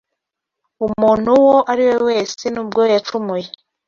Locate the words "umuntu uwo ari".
0.85-1.83